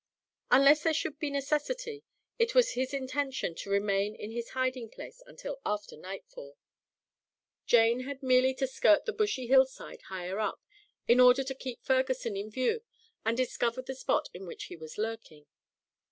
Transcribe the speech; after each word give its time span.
Unless 0.49 0.81
there 0.81 0.95
should 0.95 1.19
be 1.19 1.29
necessity, 1.29 2.03
it 2.39 2.55
was 2.55 2.71
his 2.71 2.91
intention 2.91 3.53
to 3.53 3.69
remain 3.69 4.15
in 4.15 4.31
his 4.31 4.49
hiding 4.57 4.89
place 4.89 5.21
until 5.27 5.59
after 5.63 5.95
nightfall. 5.95 6.57
Jane 7.67 7.99
had 7.99 8.23
merely 8.23 8.55
to 8.55 8.65
skirt 8.65 9.05
the 9.05 9.13
bushy 9.13 9.45
hillside 9.45 10.01
higher 10.09 10.39
up, 10.39 10.59
in 11.07 11.19
order 11.19 11.43
to 11.43 11.53
keep 11.53 11.83
Ferguson 11.83 12.35
in 12.35 12.49
view 12.49 12.81
and 13.23 13.37
discover 13.37 13.83
the 13.83 13.93
spot 13.93 14.27
in 14.33 14.47
which 14.47 14.63
he 14.73 14.75
was 14.75 14.97
lurking. 14.97 15.45